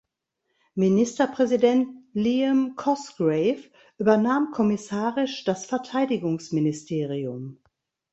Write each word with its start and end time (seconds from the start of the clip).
Ministerpräsident 0.73 1.87
Liam 2.15 2.75
Cosgrave 2.75 3.69
übernahm 3.99 4.49
kommissarisch 4.51 5.43
das 5.43 5.67
Verteidigungsministerium. 5.67 7.59